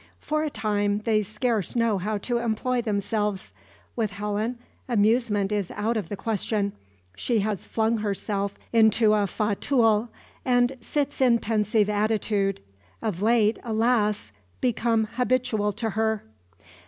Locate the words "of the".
5.95-6.15